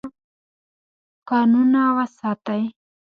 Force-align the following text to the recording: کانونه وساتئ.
کانونه 1.29 1.81
وساتئ. 1.97 2.61